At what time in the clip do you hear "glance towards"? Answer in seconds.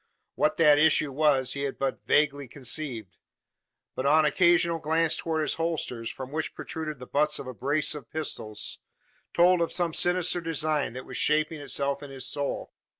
4.79-5.51